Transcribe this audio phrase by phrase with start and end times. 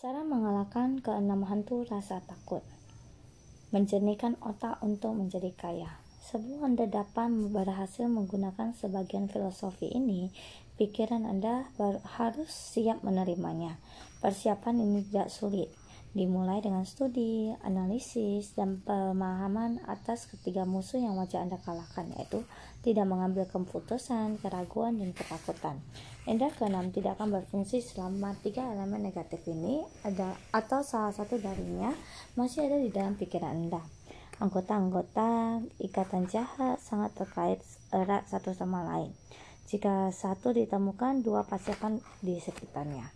[0.00, 2.64] Cara mengalahkan keenam hantu rasa takut.
[3.68, 6.00] Menjernihkan otak untuk menjadi kaya.
[6.24, 10.32] Sebelum Anda dapat berhasil menggunakan sebagian filosofi ini,
[10.80, 11.68] pikiran Anda
[12.16, 13.76] harus siap menerimanya.
[14.24, 15.68] Persiapan ini tidak sulit
[16.10, 22.42] dimulai dengan studi, analisis, dan pemahaman atas ketiga musuh yang wajib Anda kalahkan, yaitu
[22.82, 25.78] tidak mengambil keputusan, keraguan, dan ketakutan.
[26.26, 31.94] Indra keenam tidak akan berfungsi selama tiga elemen negatif ini ada atau salah satu darinya
[32.34, 33.82] masih ada di dalam pikiran Anda.
[34.40, 37.60] Anggota-anggota ikatan jahat sangat terkait
[37.92, 39.12] erat satu sama lain.
[39.70, 43.06] Jika satu ditemukan, dua pasti akan di sekitarnya.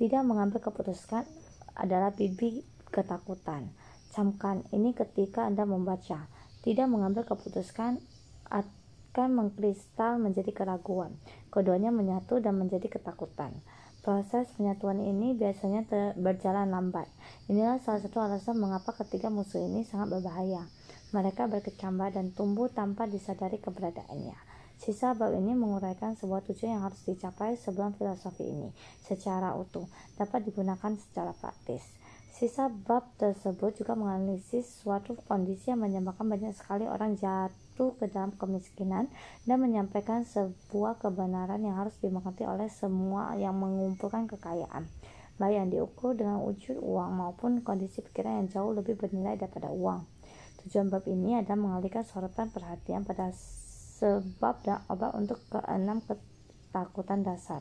[0.00, 1.39] Tidak mengambil keputusan
[1.80, 2.60] adalah bibi
[2.92, 3.72] ketakutan.
[4.12, 6.28] Camkan ini ketika Anda membaca.
[6.60, 8.04] Tidak mengambil keputusan
[8.52, 11.16] akan mengkristal menjadi keraguan.
[11.48, 13.56] Keduanya menyatu dan menjadi ketakutan.
[14.00, 15.84] Proses penyatuan ini biasanya
[16.16, 17.08] berjalan lambat.
[17.48, 20.68] Inilah salah satu alasan mengapa ketiga musuh ini sangat berbahaya.
[21.12, 24.49] Mereka berkecambah dan tumbuh tanpa disadari keberadaannya.
[24.80, 28.72] Sisa bab ini menguraikan sebuah tujuan yang harus dicapai sebelum filosofi ini
[29.04, 29.84] secara utuh
[30.16, 31.84] dapat digunakan secara praktis.
[32.32, 38.32] Sisa bab tersebut juga menganalisis suatu kondisi yang menyebabkan banyak sekali orang jatuh ke dalam
[38.32, 39.12] kemiskinan
[39.44, 44.88] dan menyampaikan sebuah kebenaran yang harus dimengerti oleh semua yang mengumpulkan kekayaan,
[45.36, 50.08] baik yang diukur dengan wujud uang maupun kondisi pikiran yang jauh lebih bernilai daripada uang.
[50.64, 53.28] Tujuan bab ini adalah mengalihkan sorotan perhatian pada
[54.00, 57.60] sebab dan obat untuk keenam ketakutan dasar.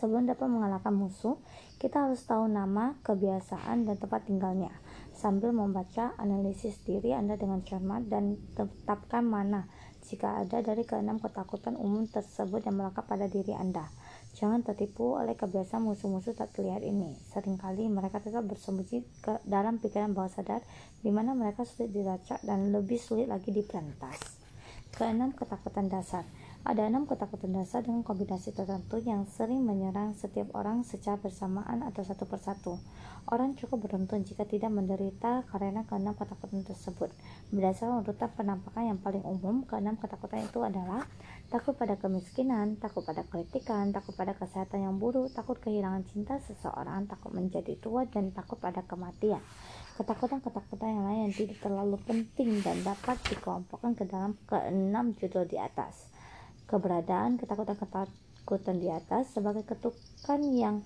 [0.00, 1.36] Sebelum dapat mengalahkan musuh,
[1.76, 4.72] kita harus tahu nama, kebiasaan, dan tempat tinggalnya.
[5.12, 9.68] Sambil membaca analisis diri Anda dengan cermat dan tetapkan mana
[10.08, 13.84] jika ada dari keenam ketakutan umum tersebut yang melekat pada diri Anda.
[14.40, 17.12] Jangan tertipu oleh kebiasaan musuh-musuh tak terlihat ini.
[17.36, 20.64] Seringkali mereka tetap bersembunyi ke dalam pikiran bawah sadar,
[21.04, 24.39] di mana mereka sulit dilacak dan lebih sulit lagi diperantas.
[24.90, 26.26] Keenam, ketakutan dasar.
[26.60, 32.04] Ada enam ketakutan dasar dengan kombinasi tertentu yang sering menyerang setiap orang secara bersamaan atau
[32.04, 32.76] satu persatu.
[33.30, 37.08] Orang cukup beruntung jika tidak menderita karena keenam ketakutan tersebut.
[37.48, 41.08] Berdasarkan urutan penampakan yang paling umum, keenam ketakutan itu adalah
[41.48, 47.08] takut pada kemiskinan, takut pada kritikan, takut pada kesehatan yang buruk, takut kehilangan cinta seseorang,
[47.08, 49.40] takut menjadi tua, dan takut pada kematian.
[50.00, 55.60] Ketakutan-ketakutan yang lain yang tidak terlalu penting dan dapat dikelompokkan ke dalam keenam judul di
[55.60, 56.08] atas.
[56.64, 60.80] Keberadaan ketakutan-ketakutan di atas sebagai ketukan yang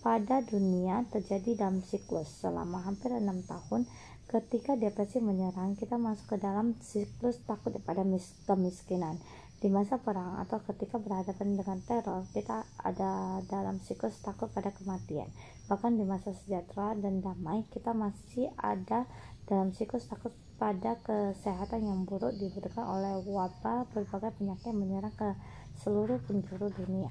[0.00, 3.84] pada dunia terjadi dalam siklus selama hampir enam tahun
[4.32, 8.00] ketika depresi menyerang kita masuk ke dalam siklus takut pada
[8.48, 9.20] kemiskinan
[9.60, 15.28] di masa perang atau ketika berhadapan dengan teror, kita ada dalam siklus takut pada kematian.
[15.64, 19.08] Bahkan di masa sejahtera dan damai, kita masih ada
[19.48, 25.34] dalam siklus takut pada kesehatan yang buruk dibutuhkan oleh wabah berbagai penyakit yang menyerang ke
[25.80, 27.10] seluruh penjuru dunia.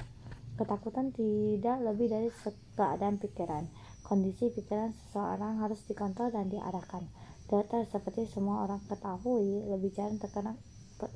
[0.53, 2.29] Ketakutan tidak lebih dari
[2.77, 3.65] keadaan pikiran.
[4.05, 7.09] Kondisi pikiran seseorang harus dikontrol dan diarahkan.
[7.49, 10.53] Data seperti semua orang ketahui lebih jarang terkena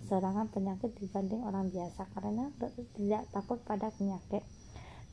[0.09, 2.49] serangan penyakit dibanding orang biasa karena
[2.97, 4.43] tidak takut pada penyakit.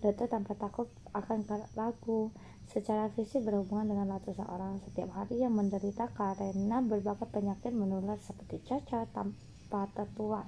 [0.04, 0.84] Dokter tanpa takut
[1.16, 2.28] akan ragu
[2.69, 8.60] secara fisik berhubungan dengan ratusan orang setiap hari yang menderita karena berbagai penyakit menular seperti
[8.69, 10.44] cacat tanpa tertular.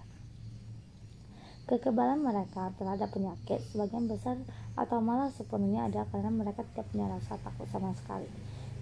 [1.65, 4.37] Kekebalan mereka terhadap penyakit sebagian besar
[4.77, 8.29] atau malah sepenuhnya ada karena mereka tidak punya rasa takut sama sekali.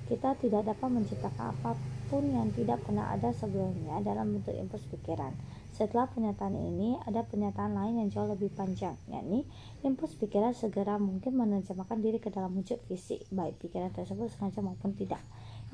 [0.04, 1.72] Kita tidak dapat menciptakan apa
[2.12, 5.32] pun yang tidak pernah ada sebelumnya dalam bentuk impuls pikiran.
[5.75, 9.42] Setelah pernyataan ini, ada pernyataan lain yang jauh lebih panjang, yakni
[9.82, 14.94] impuls pikiran segera mungkin menerjemahkan diri ke dalam wujud fisik, baik pikiran tersebut sengaja maupun
[14.94, 15.19] tidak.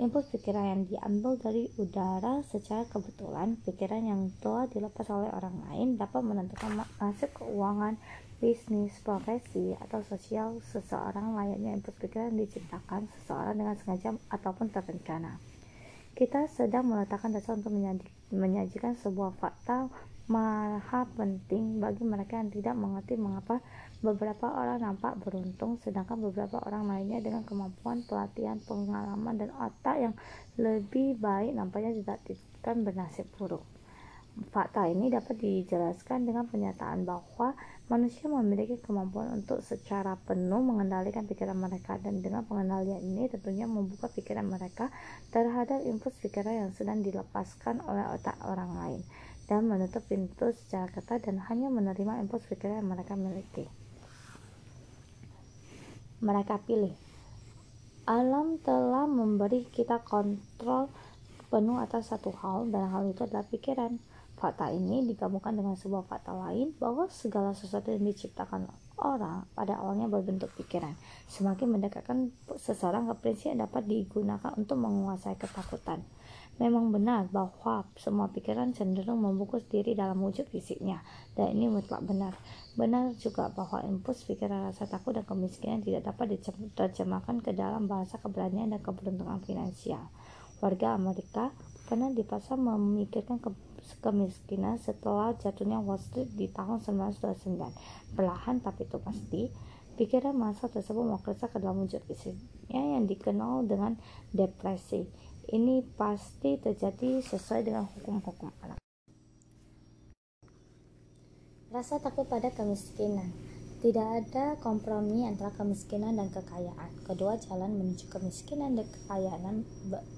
[0.01, 6.01] Impuls pikiran yang diambil dari udara secara kebetulan, pikiran yang telah dilepas oleh orang lain
[6.01, 8.01] dapat menentukan nasib keuangan,
[8.41, 15.37] bisnis, profesi, atau sosial seseorang layaknya impuls pikiran diciptakan seseorang dengan sengaja ataupun terencana.
[16.17, 17.77] Kita sedang meletakkan dasar untuk
[18.33, 19.93] menyajikan sebuah fakta
[20.31, 23.59] maha penting bagi mereka yang tidak mengerti mengapa
[23.99, 30.15] beberapa orang nampak beruntung sedangkan beberapa orang lainnya dengan kemampuan pelatihan pengalaman dan otak yang
[30.55, 32.19] lebih baik nampaknya tidak
[32.63, 33.67] bernasib buruk.
[34.55, 37.59] Fakta ini dapat dijelaskan dengan pernyataan bahwa
[37.91, 44.07] manusia memiliki kemampuan untuk secara penuh mengendalikan pikiran mereka dan dengan pengendalian ini tentunya membuka
[44.07, 44.95] pikiran mereka
[45.35, 49.01] terhadap impuls pikiran yang sedang dilepaskan oleh otak orang lain
[49.51, 53.67] dan menutup pintu secara ketat dan hanya menerima impuls pikiran yang mereka miliki.
[56.23, 56.95] Mereka pilih
[58.07, 60.87] alam telah memberi kita kontrol
[61.51, 63.99] penuh atas satu hal dan hal itu adalah pikiran
[64.41, 70.09] fakta ini digabungkan dengan sebuah fakta lain bahwa segala sesuatu yang diciptakan orang pada awalnya
[70.09, 70.97] berbentuk pikiran
[71.29, 76.01] semakin mendekatkan seseorang ke prinsip yang dapat digunakan untuk menguasai ketakutan
[76.61, 81.01] Memang benar bahwa semua pikiran cenderung membungkus diri dalam wujud fisiknya,
[81.33, 82.37] dan ini mutlak benar.
[82.77, 88.21] Benar juga bahwa impuls pikiran rasa takut dan kemiskinan tidak dapat diterjemahkan ke dalam bahasa
[88.21, 90.13] keberanian dan keberuntungan finansial.
[90.61, 91.49] Warga Amerika
[91.89, 93.49] pernah dipaksa memikirkan ke
[93.99, 98.15] kemiskinan setelah jatuhnya Wall Street di tahun 1929.
[98.15, 99.51] Perlahan tapi itu pasti,
[99.99, 102.01] pikiran masa tersebut mengerusak ke dalam wujud
[102.71, 103.99] yang dikenal dengan
[104.31, 105.11] depresi
[105.51, 108.79] ini pasti terjadi sesuai dengan hukum-hukum alam.
[111.71, 113.31] Rasa takut pada kemiskinan.
[113.81, 116.91] Tidak ada kompromi antara kemiskinan dan kekayaan.
[117.03, 119.65] Kedua jalan menuju kemiskinan dan kekayaan,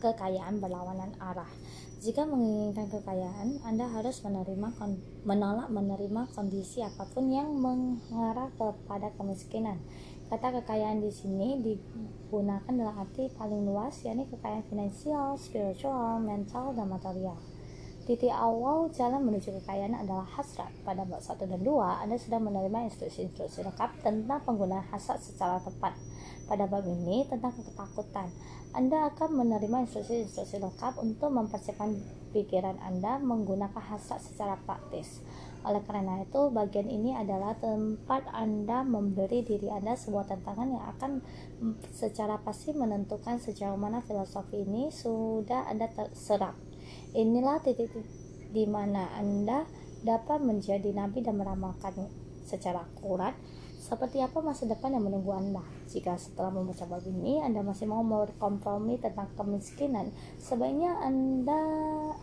[0.02, 1.48] kekayaan berlawanan arah.
[2.02, 4.74] Jika menginginkan kekayaan, Anda harus menerima
[5.22, 9.78] menolak menerima kondisi apa pun yang mengarah kepada kemiskinan.
[10.26, 16.90] Kata kekayaan di sini digunakan dalam arti paling luas, yakni kekayaan finansial, spiritual, mental, dan
[16.90, 17.38] material.
[18.02, 20.74] Titik awal jalan menuju kekayaan adalah hasrat.
[20.82, 25.94] Pada bab 1 dan 2, Anda sudah menerima instruksi-instruksi lengkap tentang penggunaan hasrat secara tepat.
[26.50, 28.26] Pada bab ini, tentang ketakutan.
[28.72, 31.92] Anda akan menerima instruksi-instruksi lengkap untuk mempersiapkan
[32.32, 35.20] pikiran Anda menggunakan hasrat secara praktis.
[35.60, 41.10] Oleh karena itu, bagian ini adalah tempat Anda memberi diri Anda sebuah tantangan yang akan
[41.92, 46.56] secara pasti menentukan sejauh mana filosofi ini sudah Anda serap.
[47.12, 47.92] Inilah titik
[48.56, 49.68] di mana Anda
[50.00, 52.08] dapat menjadi nabi dan meramalkan
[52.48, 53.36] secara akurat
[53.92, 55.60] seperti apa masa depan yang menunggu Anda?
[55.84, 60.08] Jika setelah membaca bab ini Anda masih mau berkompromi tentang kemiskinan,
[60.40, 61.60] sebaiknya Anda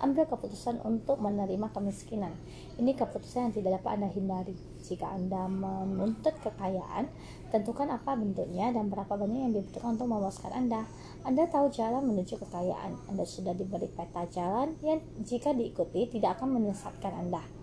[0.01, 2.33] ambil keputusan untuk menerima kemiskinan.
[2.81, 4.57] Ini keputusan yang tidak dapat Anda hindari.
[4.81, 7.06] Jika Anda menuntut kekayaan,
[7.54, 10.89] tentukan apa bentuknya dan berapa banyak yang dibutuhkan untuk memuaskan Anda.
[11.22, 13.13] Anda tahu jalan menuju kekayaan.
[13.13, 17.58] Anda sudah diberi peta jalan yang jika diikuti tidak akan menyesatkan Anda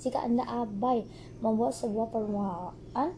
[0.00, 1.08] jika Anda abai
[1.40, 3.16] membuat sebuah permulaan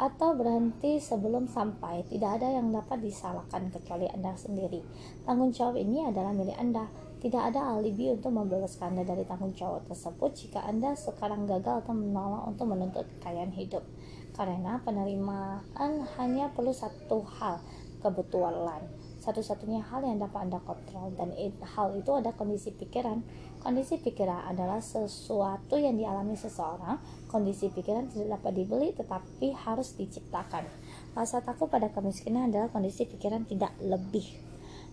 [0.00, 4.80] atau berhenti sebelum sampai, tidak ada yang dapat disalahkan kecuali Anda sendiri.
[5.28, 6.88] Tanggung jawab ini adalah milik Anda.
[7.20, 11.92] Tidak ada alibi untuk membebaskan Anda dari tanggung jawab tersebut jika Anda sekarang gagal atau
[11.92, 13.84] menolak untuk menuntut kekayaan hidup.
[14.32, 17.60] Karena penerimaan hanya perlu satu hal,
[18.00, 18.88] kebetulan
[19.20, 21.36] satu-satunya hal yang dapat Anda kontrol dan
[21.76, 23.20] hal itu ada kondisi pikiran.
[23.60, 26.96] Kondisi pikiran adalah sesuatu yang dialami seseorang.
[27.28, 30.64] Kondisi pikiran tidak dapat dibeli tetapi harus diciptakan.
[31.12, 34.24] Rasa takut pada kemiskinan adalah kondisi pikiran tidak lebih.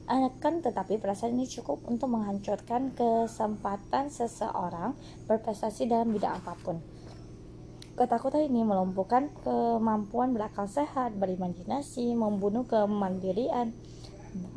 [0.07, 4.95] Akan tetapi perasaan ini cukup untuk menghancurkan kesempatan seseorang
[5.31, 6.79] berprestasi dalam bidang apa pun.
[7.97, 13.73] Ketakutan ini melumpuhkan kemampuan berakal sehat, berimajinasi, membunuh kemandirian,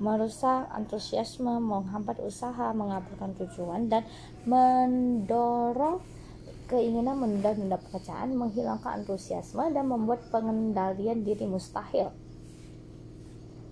[0.01, 4.07] merusak antusiasme, menghambat usaha, mengaburkan tujuan, dan
[4.49, 6.01] mendorong
[6.71, 12.15] keinginan menunda-nunda pekerjaan, menghilangkan antusiasme, dan membuat pengendalian diri mustahil.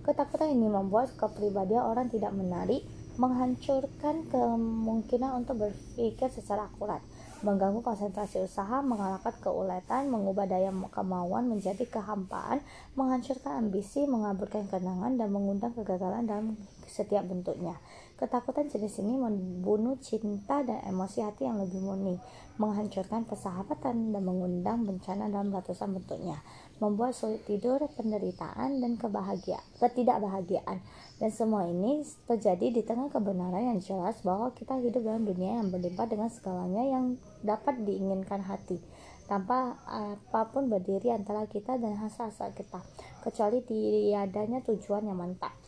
[0.03, 2.83] Ketakutan ini membuat kepribadian orang tidak menarik,
[3.19, 7.03] menghancurkan kemungkinan untuk berpikir secara akurat,
[7.39, 12.59] mengganggu konsentrasi usaha, mengalahkan keuletan, mengubah daya kemauan menjadi kehampaan,
[12.99, 17.79] menghancurkan ambisi, mengaburkan kenangan, dan mengundang kegagalan dalam setiap bentuknya.
[18.19, 22.19] Ketakutan jenis ini membunuh cinta dan emosi hati yang lebih murni,
[22.59, 26.43] menghancurkan persahabatan, dan mengundang bencana dalam ratusan bentuknya,
[26.79, 30.79] membuat sulit tidur, penderitaan, dan kebahagiaan, ketidakbahagiaan.
[31.19, 35.67] Dan semua ini terjadi di tengah kebenaran yang jelas bahwa kita hidup dalam dunia yang
[35.67, 37.05] berlimpah dengan segalanya yang
[37.43, 38.79] dapat diinginkan hati.
[39.27, 42.81] Tanpa apa pun berdiri antara kita dan hasrat kita.
[43.21, 45.58] Kecuali tiadanya tujuan yang mantap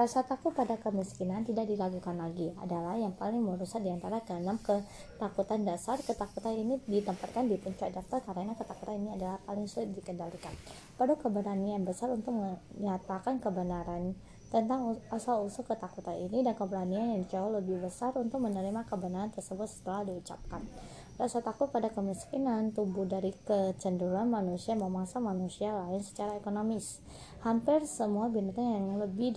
[0.00, 5.60] Rasa takut pada kemiskinan tidak diragukan lagi adalah yang paling merusak di antara keenam ketakutan
[5.60, 6.00] dasar.
[6.00, 10.56] Ketakutan ini ditempatkan di puncak daftar karena ketakutan ini adalah paling sulit dikendalikan.
[10.96, 14.16] Perlu keberanian besar untuk menyatakan kebenaran
[14.48, 20.08] tentang asal-usul ketakutan ini dan keberanian yang jauh lebih besar untuk menerima kebenaran tersebut setelah
[20.08, 20.64] diucapkan.
[21.20, 27.04] Rasa takut pada kemiskinan tumbuh dari kecenderungan manusia memaksa manusia lain secara ekonomis.
[27.44, 29.36] Hampir semua binatang yang lebih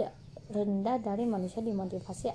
[0.53, 2.29] rendah dari manusia dimotivasi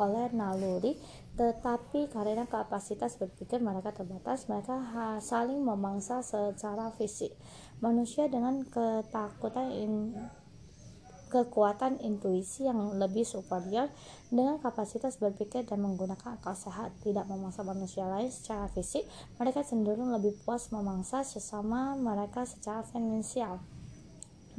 [0.00, 0.96] oleh naluri
[1.36, 4.80] tetapi karena kapasitas berpikir mereka terbatas mereka
[5.20, 7.36] saling memangsa secara fisik
[7.84, 10.16] manusia dengan ketakutan in,
[11.30, 13.86] kekuatan intuisi yang lebih superior
[14.28, 19.06] dengan kapasitas berpikir dan menggunakan akal sehat, tidak memangsa manusia lain secara fisik,
[19.38, 23.62] mereka cenderung lebih puas memangsa sesama mereka secara finansial.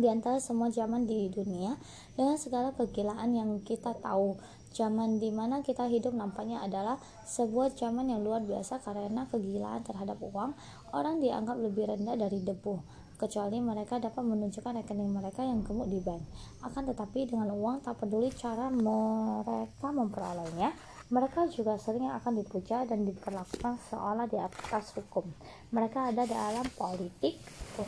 [0.02, 1.78] Di antara semua zaman di dunia,
[2.18, 4.34] dengan segala kegilaan yang kita tahu,
[4.74, 6.98] zaman di mana kita hidup nampaknya adalah
[7.30, 10.58] sebuah zaman yang luar biasa karena kegilaan terhadap uang,
[10.98, 12.82] orang dianggap lebih rendah dari debu
[13.22, 16.26] kecuali mereka dapat menunjukkan rekening mereka yang gemuk di bank.
[16.66, 20.74] Akan tetapi dengan uang tak peduli cara mereka memperolehnya,
[21.12, 25.28] mereka juga sering akan dipuja dan diperlakukan seolah di atas hukum.
[25.76, 27.36] Mereka ada dalam politik,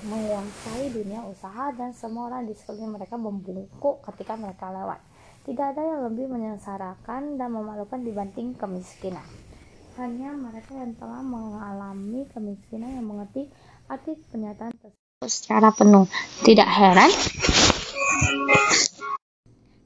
[0.04, 5.00] menguasai dunia usaha, dan semua orang di sekeliling mereka membungkuk ketika mereka lewat.
[5.48, 9.28] Tidak ada yang lebih menyengsarakan dan memalukan dibanding kemiskinan.
[9.96, 13.48] Hanya mereka yang telah mengalami kemiskinan yang mengerti
[13.88, 16.12] arti pernyataan tersebut secara penuh.
[16.44, 17.12] Tidak heran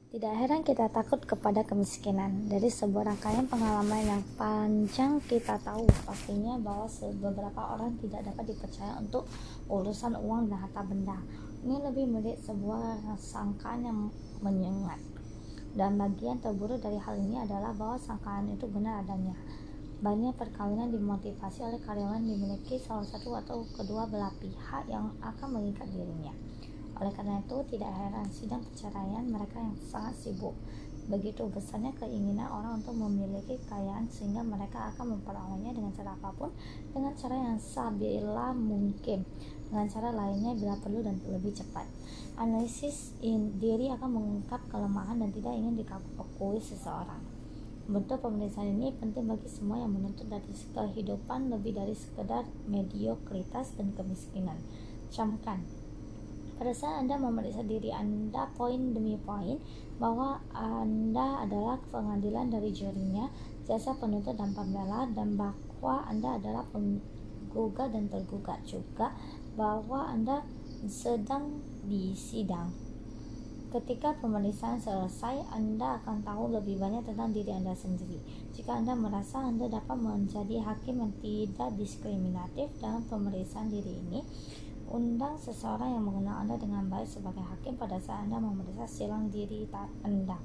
[0.08, 2.48] tidak heran kita takut kepada kemiskinan.
[2.48, 6.88] Dari sebuah rangkaian pengalaman yang panjang kita tahu pastinya bahwa
[7.20, 9.28] beberapa orang tidak dapat dipercaya untuk
[9.68, 11.20] urusan uang dan harta benda.
[11.60, 14.08] Ini lebih mirip sebuah sangkaan yang
[14.40, 14.96] menyengat.
[15.76, 19.36] Dan bagian terburuk dari hal ini adalah bahwa sangkaan itu benar adanya.
[20.00, 25.84] Banyak perkawinan dimotivasi oleh karyawan dimiliki salah satu atau kedua belah pihak yang akan mengikat
[25.92, 26.32] dirinya.
[26.98, 30.54] Oleh karena itu, tidak heran sidang perceraian mereka yang sangat sibuk.
[31.08, 36.52] Begitu besarnya keinginan orang untuk memiliki kekayaan sehingga mereka akan memperolehnya dengan cara apa pun,
[36.92, 39.24] dengan cara yang sah bila mungkin,
[39.72, 41.88] dengan cara lainnya bila perlu dan lebih cepat.
[42.36, 47.24] Analisis in diri akan mengungkap kelemahan dan tidak ingin dikakui seseorang.
[47.88, 53.96] Bentuk pemeriksaan ini penting bagi semua yang menuntut dari kehidupan lebih dari sekedar mediokritas dan
[53.96, 54.60] kemiskinan.
[55.08, 55.64] Camkan,
[56.58, 59.62] pada saat Anda memeriksa diri Anda poin demi poin
[60.02, 63.30] bahwa Anda adalah pengadilan dari jurinya,
[63.62, 69.14] jasa penuntut dan pembela dan bahwa Anda adalah penggugat dan tergugat juga
[69.54, 70.42] bahwa Anda
[70.90, 72.88] sedang disidang
[73.68, 78.16] Ketika pemeriksaan selesai, Anda akan tahu lebih banyak tentang diri Anda sendiri.
[78.56, 84.24] Jika Anda merasa Anda dapat menjadi hakim yang tidak diskriminatif dalam pemeriksaan diri ini,
[84.88, 89.68] undang seseorang yang mengenal Anda dengan baik sebagai hakim pada saat Anda memeriksa silang diri
[90.00, 90.40] Anda.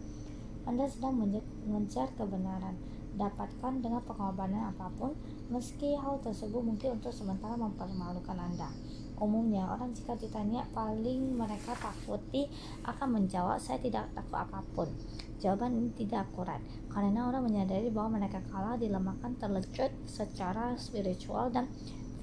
[0.63, 1.19] Anda sedang
[1.67, 2.75] mengejar kebenaran.
[3.13, 5.13] Dapatkan dengan pengorbanan apa pun,
[5.53, 8.73] meski hal tersebut mungkin untuk sementara mempermalukan Anda.
[9.21, 12.49] Umumnya orang jika ditanya paling mereka takuti
[12.81, 14.89] akan menjawab saya tidak takut apa pun.
[15.37, 16.57] Jawaban ini tidak akurat
[16.89, 21.69] karena orang menyadari bahwa mereka kalah dilemahkan terlecut secara spiritual dan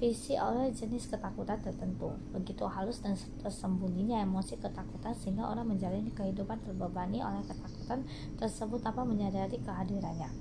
[0.01, 2.09] visi oleh jenis ketakutan tertentu.
[2.33, 3.13] Begitu halus dan
[3.45, 8.01] tersembunyinya emosi ketakutan sehingga orang menjalani kehidupan terbebani oleh ketakutan
[8.41, 10.33] tersebut tanpa menyadari kehadirannya.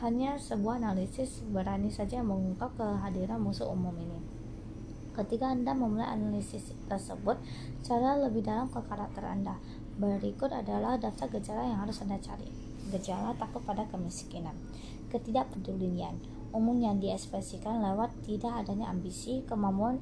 [0.00, 4.24] Hanya sebuah analisis berani saja mengungkap kehadiran musuh umum ini.
[5.12, 7.36] Ketika Anda memulai analisis tersebut,
[7.84, 9.60] cara lebih dalam ke karakter Anda.
[10.00, 12.48] Berikut adalah daftar gejala yang harus Anda cari.
[12.88, 14.56] Gejala takut pada kemiskinan.
[15.12, 19.98] Ketidakpedulian umum yang diekspresikan lewat tidak adanya ambisi, kemauan,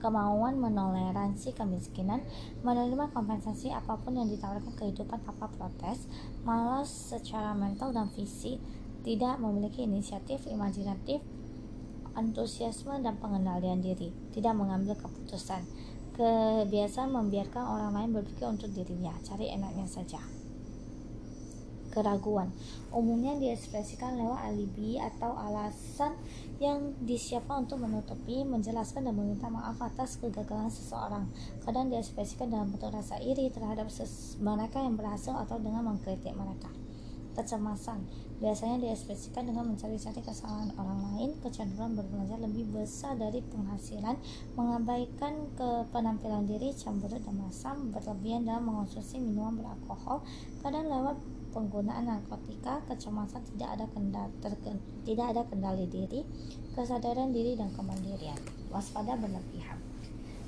[0.00, 2.24] kemauan menoleransi kemiskinan,
[2.64, 6.08] menerima kompensasi apa pun yang ditawarkan kehidupan tanpa protes,
[6.42, 8.56] malas secara mental dan fisik,
[9.04, 11.20] tidak memiliki inisiatif imajinatif,
[12.16, 15.68] antusiasme dan pengendalian diri, tidak mengambil keputusan,
[16.16, 20.33] kebiasaan membiarkan orang lain berpikir untuk dirinya, cari enaknya saja.
[21.94, 22.50] Keraguan
[22.90, 26.18] umumnya diekspresikan lewat alibi atau alasan
[26.58, 31.30] yang disiapkan untuk menutupi, menjelaskan, dan meminta maaf atas kegagalan seseorang.
[31.62, 33.86] Kadang diekspresikan dalam bentuk rasa iri terhadap
[34.42, 36.70] mereka yang berhasil atau dengan mengkritik mereka.
[37.34, 38.06] Kecemasan
[38.38, 44.14] biasanya diekspresikan dengan mencari-cari kesalahan orang lain, kecenderungan berbelanja lebih besar dari penghasilan,
[44.54, 50.22] mengabaikan ke penampilan diri, cemberut dan masam, berlebihan dalam mengonsumsi minuman beralkohol,
[50.62, 51.18] kadang lewat
[51.54, 54.34] penggunaan narkotika, kecemasan tidak ada kendali,
[55.06, 56.26] tidak ada kendali diri,
[56.74, 58.42] kesadaran diri dan kemandirian,
[58.74, 59.78] waspada berlebihan.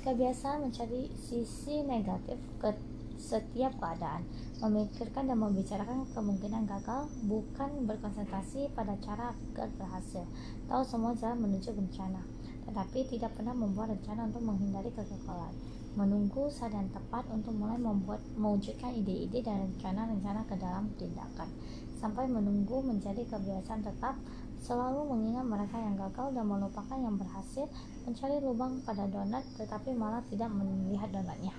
[0.03, 2.75] Kebiasaan mencari sisi negatif ke
[3.17, 4.23] setiap keadaan
[4.61, 10.25] memikirkan dan membicarakan kemungkinan gagal bukan berkonsentrasi pada cara agar berhasil
[10.69, 12.21] tahu semua jalan menuju bencana
[12.69, 15.53] tetapi tidak pernah membuat rencana untuk menghindari kegagalan
[15.97, 21.49] menunggu saat yang tepat untuk mulai membuat mewujudkan ide-ide dan rencana-rencana ke dalam tindakan.
[21.97, 24.13] Sampai menunggu menjadi kebiasaan tetap
[24.61, 27.65] selalu mengingat mereka yang gagal dan melupakan yang berhasil
[28.05, 31.57] mencari lubang pada donat tetapi malah tidak melihat donatnya.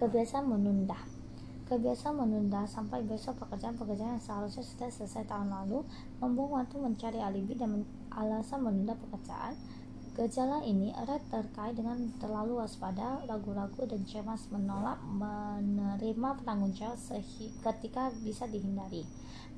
[0.00, 0.96] Kebiasaan menunda.
[1.68, 5.84] Kebiasaan menunda sampai besok pekerjaan-pekerjaan yang seharusnya sudah selesai tahun lalu
[6.16, 9.52] membuang waktu mencari alibi dan alasan menunda pekerjaan.
[10.18, 16.98] Gejala ini erat terkait dengan terlalu waspada, ragu-ragu, dan cemas menolak menerima penanggung jawab
[17.38, 19.06] ketika bisa dihindari.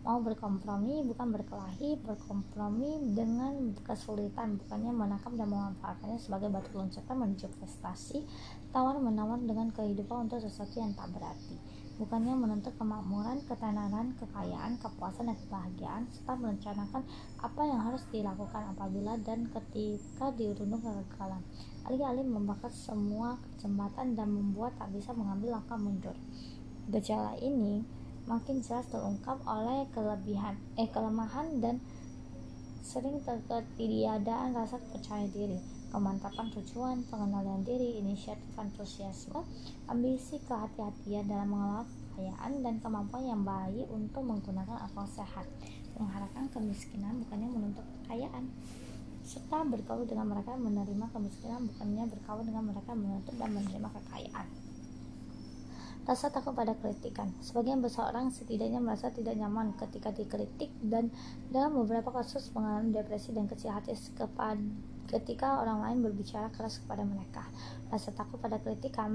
[0.05, 7.49] Mau berkompromi bukan berkelahi, berkompromi dengan kesulitan bukannya menangkap dan memanfaatkannya sebagai batu loncatan menuju
[7.57, 8.21] prestasi,
[8.69, 15.37] tawar-menawar dengan kehidupan untuk sesuatu yang tak berarti bukannya menuntut kemakmuran, ketenaran, kekayaan, kepuasan, dan
[15.37, 17.05] kebahagiaan, serta merencanakan
[17.45, 21.45] apa yang harus dilakukan apabila dan ketika dirundung kegagalan.
[21.85, 26.17] Alih-alih membakar semua jembatan dan membuat tak bisa mengambil langkah mundur.
[26.89, 27.85] Gejala ini
[28.25, 31.85] makin jelas terungkap oleh kelebihan, eh kelemahan dan
[32.81, 39.43] sering terketiadaan rasa percaya diri, kemantapan tujuan, pengenalan diri, inisiatif antusiasme,
[39.91, 45.45] ambisi, kehati-hatian dalam mengelola kekayaan dan kemampuan yang baik untuk menggunakan akal sehat,
[45.99, 48.47] mengharapkan kemiskinan bukannya menuntut kekayaan,
[49.27, 54.47] serta bergaul dengan mereka menerima kemiskinan bukannya bergaul dengan mereka menuntut dan menerima kekayaan.
[56.01, 57.31] Rasa takut pada kritikan.
[57.39, 61.13] Sebagian besar orang setidaknya merasa tidak nyaman ketika dikritik dan
[61.55, 63.95] dalam beberapa kasus mengalami depresi dan kecil hati
[65.11, 67.43] ketika orang lain berbicara keras kepada mereka.
[67.91, 69.11] Rasa takut pada kritikan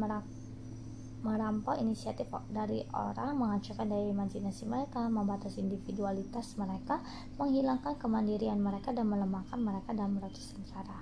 [1.24, 7.00] merampok inisiatif dari orang, menghancurkan daya imajinasi mereka, membatasi individualitas mereka,
[7.40, 11.02] menghilangkan kemandirian mereka, dan melemahkan mereka dalam ratusan cara.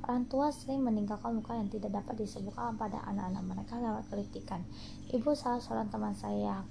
[0.00, 4.64] Orang tua sering meninggalkan luka yang tidak dapat disembuhkan pada anak-anak mereka lewat kritikan.
[5.12, 6.64] Ibu salah seorang teman saya,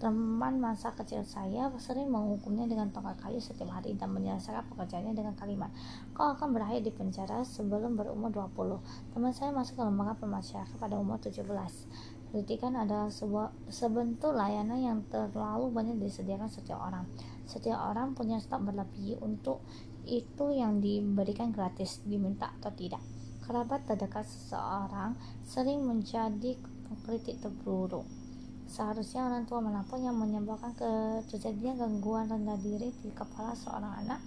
[0.00, 5.36] teman masa kecil saya sering menghukumnya dengan tongkat kayu setiap hari dan menyelesaikan pekerjaannya dengan
[5.36, 5.68] kalimat,
[6.16, 8.80] kau akan berakhir di penjara sebelum berumur 20.
[9.12, 11.44] Teman saya masuk ke lembaga pemasyarakatan pada umur 17.
[12.32, 17.04] Kritikan adalah sebuah sebentuk layanan yang terlalu banyak disediakan setiap orang.
[17.44, 19.60] Setiap orang punya stok berlebih untuk
[20.08, 23.04] itu yang diberikan gratis, diminta atau tidak.
[23.44, 26.56] Kerabat terdekat seseorang sering menjadi
[27.04, 28.19] kritik terburuk.
[28.70, 30.70] Seharusnya orang tua mana pun yang menyebabkan
[31.26, 34.22] terjadinya gangguan rendah diri di kepala seorang anak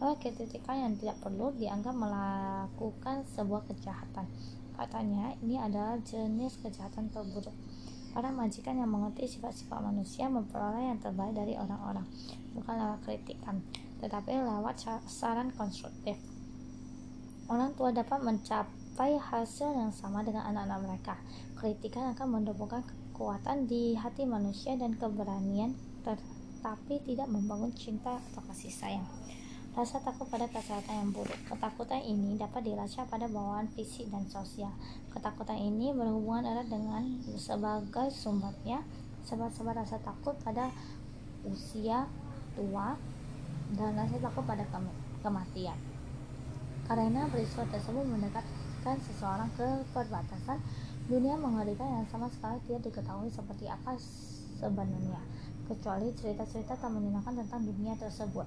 [0.00, 4.26] oleh kritikan yang tidak perlu dianggap melakukan sebuah kejahatan.
[4.72, 7.54] Katanya, ini adalah jenis kejahatan terburuk.
[8.16, 12.08] Para majikan yang mengerti sifat-sifat manusia memperoleh yang terbaik dari orang-orang,
[12.56, 13.60] bukan lewat kritikan
[14.02, 16.18] tetapi lewat saran konstruktif.
[17.46, 21.14] Orang tua dapat mencapai hasil yang sama dengan anak-anak mereka.
[21.54, 28.72] Kritikan akan menumbuhkan kekuatan di hati manusia dan keberanian, tetapi tidak membangun cinta atau kasih
[28.72, 29.04] sayang.
[29.76, 31.36] Rasa takut pada kesehatan yang buruk.
[31.44, 34.72] Ketakutan ini dapat dilacak pada bawaan fisik dan sosial.
[35.12, 38.80] Ketakutan ini berhubungan erat dengan sebagai sumbernya
[39.28, 40.72] sebab-sebab rasa takut pada
[41.44, 42.08] usia
[42.56, 42.96] tua
[43.76, 44.64] dan rasa takut pada
[45.20, 45.76] kematian.
[46.88, 48.08] Karena peristiwa tersebut
[48.82, 50.58] mendekatkan seseorang ke perbatasan
[51.06, 53.94] dunia mengerikan yang sama sekali tidak diketahui seperti apa
[54.58, 55.22] sebenarnya,
[55.70, 58.42] kecuali cerita-cerita tak menyenangkan tentang dunia tersebut.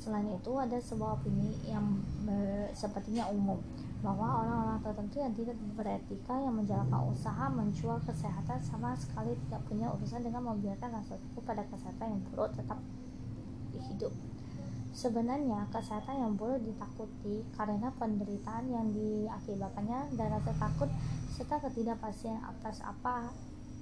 [0.00, 2.00] Selain itu, ada sebuah opini yang
[2.72, 3.60] sepertinya umum
[4.00, 9.92] bahwa orang-orang tertentu yang tidak beretika yang menjalankan usaha menjual kesehatan sama sekali tidak punya
[9.92, 12.80] urusan dengan membiarkan rasa takut pada kesehatan yang buruk tetap
[13.76, 14.12] hidup.
[14.96, 20.88] Sebenarnya, kesehatan yang boleh ditakuti karena penderitaan yang diakibatkannya dan rasa takut
[21.36, 23.28] serta ketidakpastian atas apa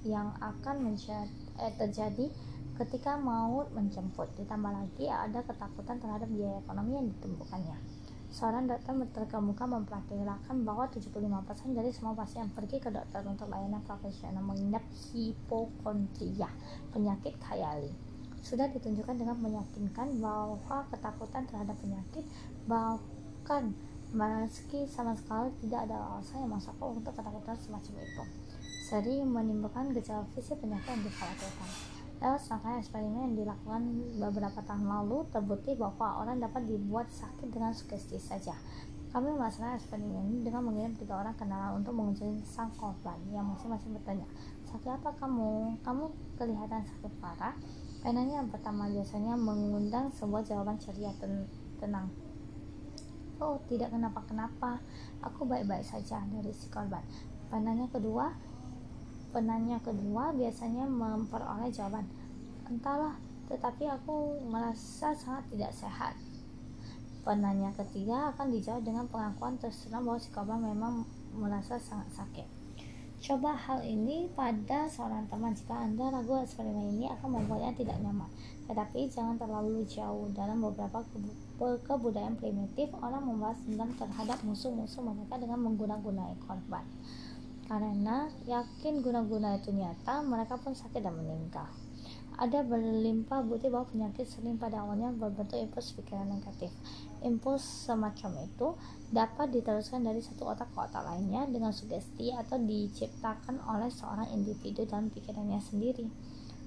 [0.03, 2.27] yang akan eh, terjadi
[2.75, 4.27] ketika maut menjemput.
[4.35, 7.79] Ditambah lagi ada ketakutan terhadap biaya ekonomi yang ditumbuhkannya.
[8.35, 11.15] Seorang dokter terkemuka memperkirakan bahwa 75%
[11.71, 14.83] dari semua pasien pergi ke dokter untuk layanan profesional mengidap
[15.15, 16.51] hipokondria,
[16.91, 18.04] penyakit khayali
[18.45, 22.21] sudah ditunjukkan dengan meyakinkan bahwa ketakutan terhadap penyakit
[22.69, 23.73] bahkan
[24.13, 28.23] meski sama sekali tidak ada alasan yang masuk untuk ketakutan semacam itu.
[28.85, 31.69] Sering menimbulkan gejala fisik penyakit yang dikhawatirkan.
[32.21, 33.81] Lewat serangkaian eksperimen yang dilakukan
[34.21, 38.53] beberapa tahun lalu terbukti bahwa orang dapat dibuat sakit dengan sugesti saja.
[39.09, 43.17] Kami melaksanakan eksperimen ini dengan mengirim tiga orang kenalan untuk mengunjungi sang korban.
[43.33, 44.27] Yang masing-masing bertanya
[44.69, 45.81] sakit apa kamu?
[45.81, 46.03] Kamu
[46.37, 47.55] kelihatan sakit parah
[48.05, 51.49] Penanya yang pertama biasanya mengundang sebuah jawaban ceria ten
[51.81, 52.05] tenang.
[53.41, 54.77] Oh, tidak kenapa-kenapa.
[55.25, 57.01] Aku baik-baik saja dari si korban.
[57.49, 58.29] Penanya kedua,
[59.33, 62.05] penanya kedua biasanya memperoleh jawaban.
[62.69, 63.17] Entahlah,
[63.49, 66.13] tetapi aku merasa sangat tidak sehat.
[67.25, 72.54] Penanya ketiga akan dijawab dengan pengakuan terserah bahwa si korban memang merasa sangat sakit.
[73.23, 78.27] Coba hal ini pada seorang teman jika Anda ragu eksperimen ini akan membuatnya tidak nyaman.
[78.67, 80.27] Tetapi jangan terlalu jauh.
[80.35, 80.99] Dalam beberapa
[81.59, 86.85] kebudayaan primitif, orang membahas dendam terhadap musuh-musuh mereka dengan menggunakan korban.
[87.65, 91.65] Karena yakin guna-guna itu nyata, mereka pun sakit dan meninggal.
[92.35, 96.69] Ada berlimpah bukti bahwa penyakit sering pada awalnya berbentuk impuls pikiran negatif.
[97.23, 98.75] Impuls semacam itu
[99.13, 104.83] dapat diteruskan dari satu otak ke otak lainnya dengan sugesti atau diciptakan oleh seorang individu
[104.83, 106.07] dalam pikirannya sendiri.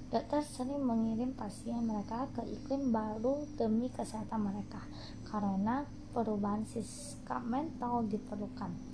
[0.09, 4.81] Dokter sering mengirim pasien mereka ke iklim baru demi kesehatan mereka
[5.29, 8.88] karena perubahan sikap mental diperlukan.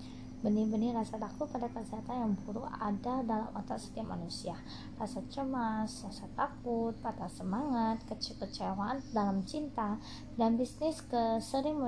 [0.46, 4.54] Benih-benih rasa takut pada kesehatan yang buruk ada dalam otak setiap manusia.
[4.94, 9.98] Rasa cemas, rasa takut, patah semangat, kecewaan dalam cinta,
[10.38, 11.82] dan bisnis ke sering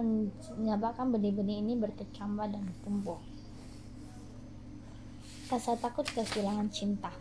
[0.58, 3.22] menyebabkan benih-benih ini berkecambah dan tumbuh.
[5.54, 7.14] Rasa takut kehilangan cinta.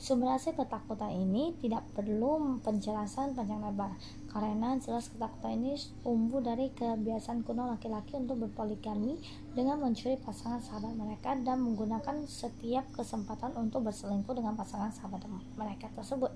[0.00, 3.92] Sumber asal ketakutan ini tidak perlu penjelasan panjang lebar,
[4.32, 9.20] karena jelas ketakutan ini tumbuh dari kebiasaan kuno laki-laki untuk berpoligami
[9.52, 15.28] dengan mencuri pasangan sahabat mereka dan menggunakan setiap kesempatan untuk berselingkuh dengan pasangan sahabat
[15.60, 16.32] mereka tersebut.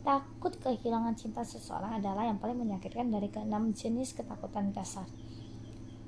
[0.00, 5.04] Takut kehilangan cinta seseorang adalah yang paling menyakitkan dari keenam jenis ketakutan dasar.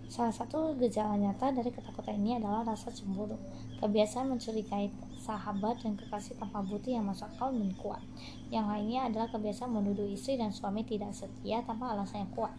[0.09, 3.37] Salah satu gejala nyata dari ketakutan ini adalah rasa cemburu,
[3.85, 4.89] kebiasaan mencurigai
[5.29, 8.01] sahabat dan kekasih tanpa bukti yang masuk akal dan kuat.
[8.49, 12.57] Yang lainnya adalah kebiasaan menuduh istri dan suami tidak setia tanpa alasan yang kuat.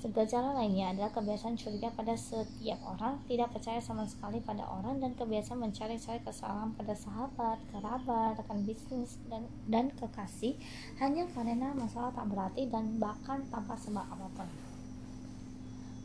[0.00, 5.12] Gejala lainnya adalah kebiasaan curiga pada setiap orang, tidak percaya sama sekali pada orang, dan
[5.12, 10.56] kebiasaan mencari-cari kesalahan pada sahabat, kerabat, rekan bisnis, dan, dan kekasih
[11.04, 14.48] hanya karena masalah tak berarti dan bahkan tanpa sebab apa pun.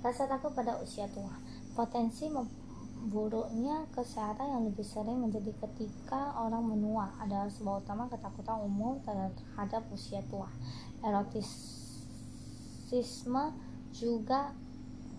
[0.03, 1.31] Rasa takut pada usia tua.
[1.71, 2.27] Potensi
[2.95, 9.83] buruknya kesehatan yang lebih sering menjadi ketika orang menua adalah sebab utama ketakutan umum terhadap
[9.91, 10.47] usia tua.
[11.03, 13.51] Erotisisme
[13.91, 14.55] juga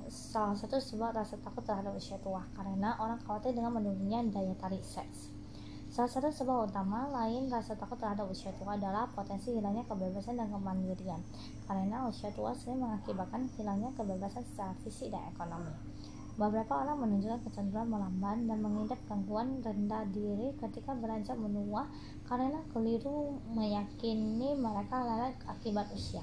[0.06, 4.86] salah satu sebab rasa takut terhadap usia tua karena orang khawatir dengan menurunnya daya tarik
[4.86, 5.34] seks.
[5.86, 10.52] Salah satu sebab utama lain rasa takut terhadap usia tua adalah potensi hilangnya kebebasan dan
[10.52, 11.24] kemandirian,
[11.64, 15.72] karena usia tua sering mengakibatkan hilangnya kebebasan secara fisik dan ekonomi.
[16.37, 21.88] Beberapa orang menunjukkan kecenderungan melamban dan mengidap gangguan rendah diri ketika beranjak menua
[22.29, 26.20] karena keliru meyakini mereka lelet akibat usia.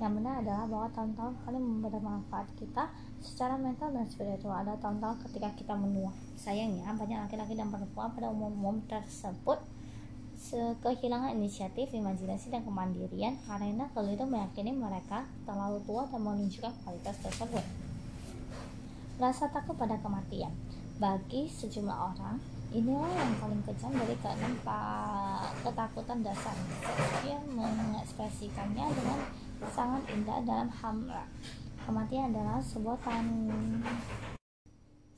[0.00, 2.88] Yang benar adalah bahwa tahun-tahun paling bermanfaat kita
[3.20, 6.16] secara mental dan spiritual adalah tahun-tahun ketika kita menua.
[6.32, 9.60] Sayangnya, banyak laki-laki dan perempuan pada umum-umum tersebut
[10.82, 17.91] kehilangan inisiatif, imajinasi, dan kemandirian karena keliru meyakini mereka terlalu tua dan menunjukkan kualitas tersebut.
[19.20, 20.52] Rasa takut pada kematian.
[20.96, 22.38] Bagi sejumlah orang,
[22.70, 24.54] inilah yang paling kejam dari keenam
[25.60, 26.56] ketakutan dasar.
[27.20, 29.20] Dia mengekspresikannya dengan
[29.68, 31.26] sangat indah dalam Hamra.
[31.82, 33.26] Kematian adalah sebuah tan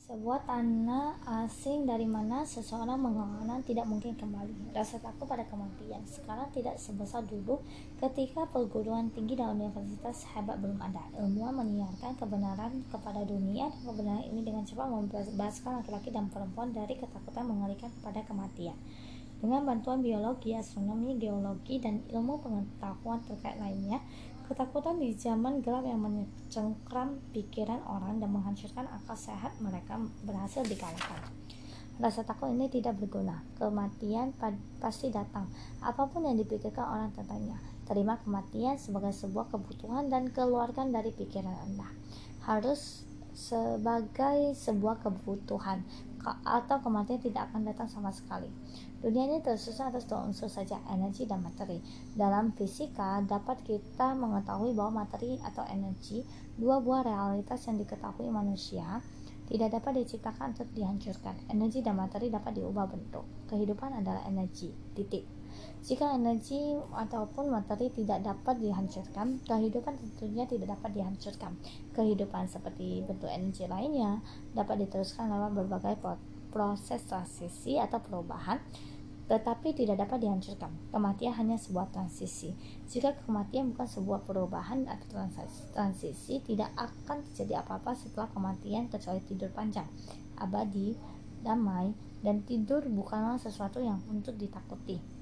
[0.05, 1.17] sebuah tanah
[1.49, 4.77] asing dari mana seseorang mengatakan tidak mungkin kembali.
[4.77, 7.64] Rasa takut pada kematian sekarang tidak sebesar dulu
[7.97, 11.09] ketika perguruan tinggi dan universitas hebat belum ada.
[11.17, 17.01] Ilmuwan menyiarkan kebenaran kepada dunia dan kebenaran ini dengan cepat membebaskan laki-laki dan perempuan dari
[17.01, 18.77] ketakutan mengerikan kepada kematian.
[19.40, 24.05] Dengan bantuan biologi, astronomi, geologi, dan ilmu pengetahuan terkait lainnya,
[24.44, 31.16] Ketakutan di zaman gelap yang mencengkram pikiran orang dan menghancurkan akal sehat mereka berhasil dikalahkan.
[31.96, 33.40] Rasa takut ini tidak berguna.
[33.57, 34.37] Kematian
[34.83, 35.48] pasti datang.
[35.80, 37.57] Apa pun yang dipikirkan orang tentangnya.
[37.88, 41.88] Terima kematian sebagai sebuah kebutuhan dan keluarkan dari pikiran Anda.
[42.44, 45.87] Harus sebagai sebuah kebutuhan
[46.24, 48.48] atau kematian tidak akan datang sama sekali.
[49.04, 51.76] Dunia ini tersusun atas dua unsur saja, energi dan materi.
[52.16, 56.24] Dalam fisika, dapat kita mengetahui bahwa materi atau energi,
[56.56, 59.04] dua buah realitas yang diketahui manusia,
[59.44, 61.37] tidak dapat diciptakan atau dihancurkan.
[61.52, 63.28] Energi dan materi dapat diubah bentuk.
[63.52, 64.72] Kehidupan adalah energi.
[64.96, 65.43] Titik.
[65.85, 71.53] Jika energi ataupun materi tidak dapat dihancurkan, kehidupan tentunya tidak dapat dihancurkan.
[71.92, 74.24] Kehidupan seperti bentuk energi lainnya
[74.57, 75.94] dapat diteruskan lewat berbagai
[76.48, 78.62] proses transisi atau perubahan
[79.24, 80.68] tetapi tidak dapat dihancurkan.
[80.92, 82.53] Kematian hanya sebuah transisi.
[82.85, 85.24] Jika kematian bukan sebuah perubahan atau
[85.72, 89.88] transisi, tidak akan terjadi apa-apa setelah kematian kecuali tidur panjang,
[90.37, 90.92] abadi,
[91.40, 95.13] damai, dan tidur bukanlah sesuatu yang untuk ditakuti.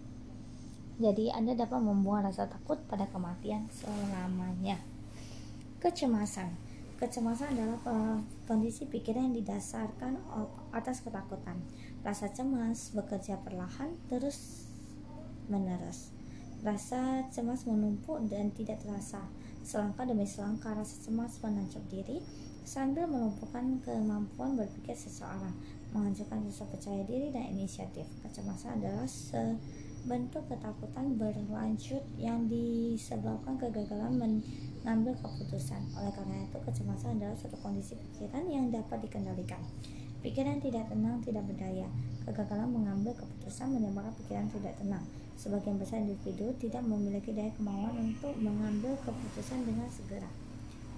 [1.00, 4.80] Jadi, Anda dapat membuang rasa takut pada kematian selamanya.
[5.80, 7.82] Kecemasan Kecemasan adalah
[8.46, 10.22] kondisi pikiran yang didasarkan
[10.70, 11.58] atas ketakutan.
[12.06, 14.70] Rasa cemas bekerja perlahan terus
[15.50, 16.14] menerus.
[16.62, 19.18] Rasa cemas menumpuk dan tidak terasa.
[19.66, 22.22] Selangkah demi selangkah rasa cemas menancap diri
[22.62, 25.58] sambil melumpuhkan kemampuan berpikir seseorang,
[25.90, 28.06] menghancurkan rasa percaya diri dan inisiatif.
[28.22, 29.10] Kecemasan adalah
[30.02, 35.78] sebentuk ketakutan berlanjut yang disebabkan kegagalan mengambil keputusan.
[35.94, 39.62] Oleh karena itu, kecemasan adalah suatu kondisi pikiran yang dapat dikendalikan.
[40.18, 41.86] Pikiran tidak tenang tidak berdaya.
[42.26, 45.06] Kegagalan mengambil keputusan menyebabkan pikiran tidak tenang.
[45.38, 50.30] Sebagian besar individu tidak memiliki daya kemauan untuk mengambil keputusan dengan segera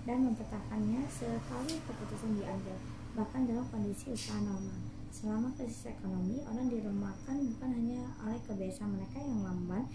[0.08, 2.76] dan mempertahankannya sekali keputusan diambil,
[3.16, 4.93] bahkan dalam kondisi usaha normal.
[5.14, 9.86] Selama krisis ekonomi, orang diremahkan bukan hanya oleh kebiasaan mereka yang lamban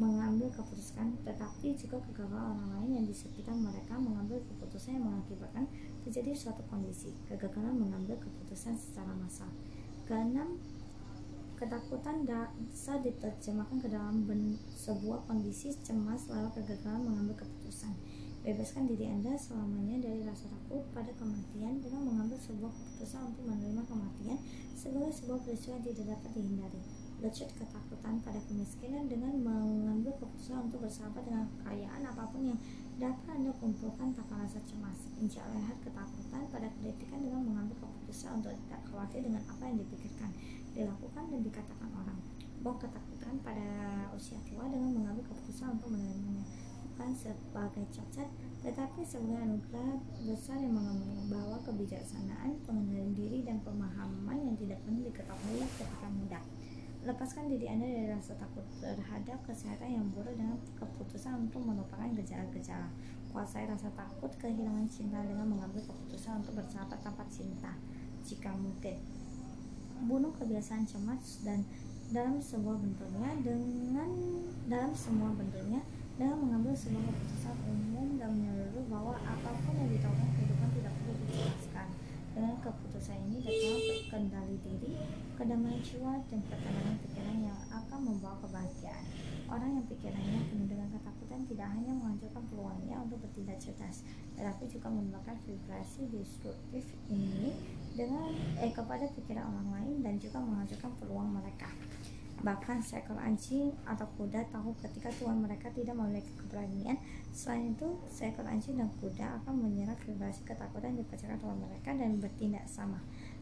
[0.00, 5.68] mengambil keputusan, tetapi juga kegagalan orang lain yang di sekitar mereka mengambil keputusan yang mengakibatkan
[6.08, 9.52] terjadi suatu kondisi, kegagalan mengambil keputusan secara massal.
[10.08, 10.56] Keenam,
[11.60, 12.24] Ketakutan
[12.56, 14.24] bisa diterjemahkan ke dalam
[14.72, 17.92] sebuah kondisi cemas lalu kegagalan mengambil keputusan.
[18.40, 23.84] Bebaskan diri Anda selamanya dari rasa takut pada kematian dengan mengambil sebuah keputusan untuk menerima
[23.84, 24.40] kematian
[24.72, 26.80] sebagai sebuah peristiwa yang tidak dapat dihindari.
[27.20, 32.56] Lecut ketakutan pada kemiskinan dengan mengambil keputusan untuk bersahabat dengan kekayaan apa pun yang
[32.96, 34.96] dapat Anda kumpulkan tanpa rasa cemas.
[35.20, 40.32] Injak leher ketakutan pada kritikan dengan mengambil keputusan untuk tidak khawatir dengan apa yang dipikirkan
[40.72, 42.16] dilakukan dan dikatakan orang
[42.64, 43.68] bahwa ketakutan pada
[44.16, 46.44] usia tua dengan mengambil keputusan untuk menerimanya
[47.00, 48.28] bukan sebagai cacat
[48.60, 55.64] tetapi sebagai anugerah besar yang membawa kebijaksanaan, pengendalian diri dan pemahaman yang tidak pernah diketahui
[55.80, 56.44] ketika muda.
[57.00, 62.92] Lepaskan diri Anda dari rasa takut terhadap kesehatan yang buruk dengan keputusan untuk melupakan gejala-gejala.
[63.32, 67.80] Kuasai rasa takut kehilangan cinta dengan mengambil keputusan untuk bersahabat tanpa cinta,
[68.20, 69.00] jika mungkin
[70.04, 71.64] bunuh kebiasaan cemas dan
[72.12, 74.12] dalam sebuah bentuknya dengan
[74.68, 75.80] dalam semua bentuknya
[76.20, 81.16] dengan mengambil sebuah keputusan umum dan menyeluruh bahwa apa pun yang ditawarkan kehidupan tidak perlu
[81.24, 81.88] dijelaskan
[82.36, 83.80] dengan keputusan ini datang
[84.12, 85.00] kendali diri
[85.40, 89.04] kedamaian jiwa dan ketenangan pikiran yang akan membawa kebahagiaan
[89.48, 94.04] orang yang pikirannya penuh dengan ketakutan tidak hanya menghancurkan peluangnya untuk bertindak cerdas
[94.36, 97.56] tetapi juga menyebabkan vibrasi destruktif ini
[97.96, 98.28] dengan
[98.60, 101.72] eh kepada pikiran orang lain dan juga menghancurkan peluang mereka.
[102.40, 106.96] Bahkan seekor anjing atau kuda tahu ketika tuan mereka tidak memiliki keberanian.
[107.36, 112.16] Selain itu, seekor anjing dan kuda akan menyerap vibrasi ketakutan di perjalanan tuan mereka dan
[112.16, 112.96] bertindak sama.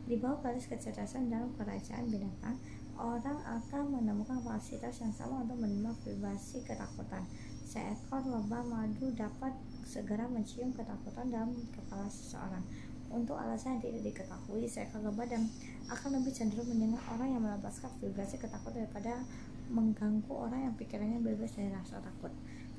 [0.09, 2.59] Di bawah garis kecerdasan dalam kerajaan binatang,
[2.99, 7.23] orang akan menemukan fasilitas yang sama untuk menerima vibrasi ketakutan.
[7.63, 9.55] Seekor lebah madu dapat
[9.87, 12.65] segera mencium ketakutan dalam kepala seseorang
[13.09, 15.49] untuk alasan yang tidak diketahui seekor dan
[15.88, 19.25] akan lebih cenderung mendengar orang yang melepaskan vibrasi ketakutan daripada
[19.73, 22.33] mengganggu orang yang pikirannya bebas dari rasa takut.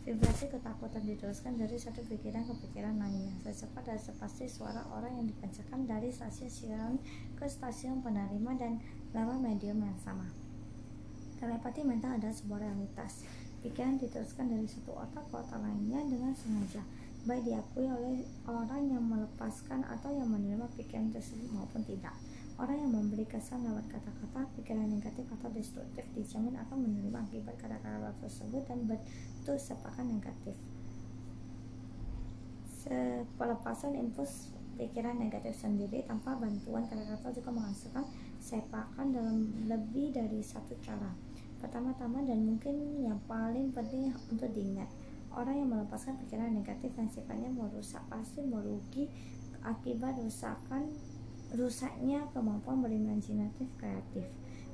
[0.05, 3.35] Vibrasi ketakutan diteruskan dari satu pikiran ke pikiran lainnya.
[3.45, 6.95] Secepat dan sepasti suara orang yang dipancarkan dari stasiun siaran
[7.37, 8.81] ke stasiun penerima dan
[9.13, 10.25] lewat medium yang sama.
[11.37, 13.21] Telepati mental adalah sebuah realitas.
[13.59, 16.81] Pikiran diteruskan dari satu otak ke otak lainnya dengan sengaja
[17.27, 22.15] baik diakui oleh orang yang melepaskan atau yang menerima pikiran tersebut maupun tidak.
[22.59, 28.11] Orang yang memberi kesan lewat kata-kata, pikiran negatif atau destruktif dijamin akan menerima akibat kata-kata
[28.19, 30.55] tersebut dan bentuk sepakan negatif.
[33.39, 38.03] Pelepasan impuls pikiran negatif sendiri tanpa bantuan kata-kata juga menghasilkan
[38.39, 41.15] sepakan dalam lebih dari satu cara.
[41.59, 44.87] Pertama-tama dan mungkin yang paling penting untuk diingat,
[45.29, 49.05] Orang yang melepaskan pikiran negatif yang sifatnya merusak pasti merugi
[49.61, 50.89] akibat rusakan
[51.53, 54.25] rusaknya kemampuan berimajinatif kreatif.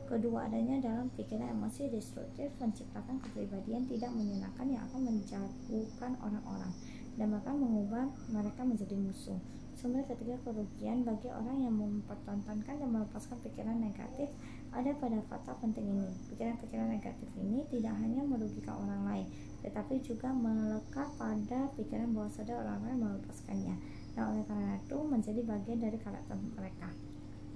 [0.05, 6.69] Kedua adanya dalam pikiran emosi destruktif menciptakan kepribadian tidak menyenangkan yang akan menjauhkan orang-orang
[7.17, 9.39] dan bahkan mengubah mereka menjadi musuh.
[9.75, 14.31] Sumber ketiga kerugian bagi orang yang mempertontonkan dan melepaskan pikiran negatif
[14.71, 16.09] ada pada fakta penting ini.
[16.31, 19.27] Pikiran-pikiran negatif ini tidak hanya merugikan orang lain,
[19.65, 23.75] tetapi juga melekat pada pikiran bahwa sadar orang lain melepaskannya.
[24.13, 26.93] Dan oleh karena itu menjadi bagian dari karakter mereka.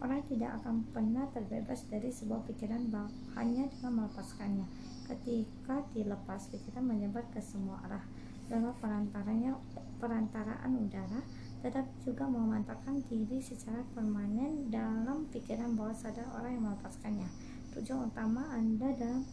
[0.02, 2.89] Orang tidak akan pernah terbebas dari sebuah pikiran
[3.38, 4.65] hanya dengan melepaskannya.
[5.06, 8.02] Ketika dilepas pikiran menyebar ke semua arah
[8.50, 9.54] lewat perantaranya
[10.02, 11.22] perantaraan udara
[11.60, 17.30] tetapi juga memantapkan diri secara permanen dalam pikiran bawah sadar orang yang melepaskannya
[17.79, 19.23] tujuan utama Anda dalam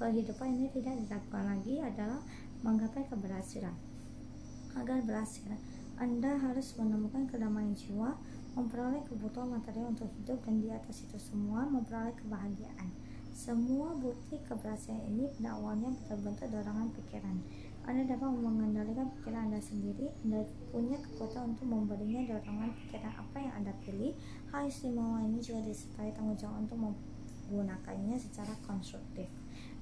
[0.00, 2.24] kehidupan ini tidak dilakukan lagi adalah
[2.64, 3.76] menggapai keberhasilan.
[4.72, 5.52] Agar berhasil,
[6.00, 8.16] Anda harus menemukan kedamaian jiwa,
[8.56, 12.88] memperoleh kebutuhan material untuk hidup dan di atas itu semua memperoleh kebahagiaan.
[13.36, 17.36] Semua bukti keberhasilan ini pada awalnya berbentuk dorongan pikiran.
[17.84, 20.08] Anda dapat mengendalikan pikiran Anda sendiri.
[20.24, 20.40] Anda
[20.72, 24.16] punya kekuatan untuk memberinya dorongan pikiran apa yang Anda pilih.
[24.48, 26.80] Hal istimewa ini juga disertai tanggung jawab untuk
[27.48, 29.28] menggunakannya secara konstruktif.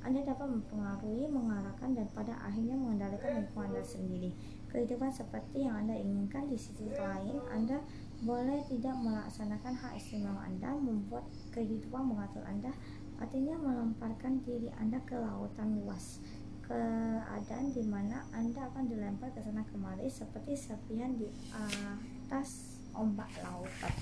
[0.02, 4.34] Anda dapat mempengaruhi, mengarahkan, dan pada akhirnya mengendalikan lingkungan Anda sendiri.
[4.66, 7.78] Kehidupan seperti yang Anda inginkan di sisi lain, Anda
[8.26, 11.22] boleh tidak melaksanakan hak istimewa Anda, membuat
[11.54, 12.74] kehidupan mengatur Anda,
[13.22, 16.18] artinya melemparkan diri Anda ke lautan luas.
[16.66, 23.94] Keadaan di mana Anda akan dilempar ke sana kemari seperti serpihan di atas ombak lautan.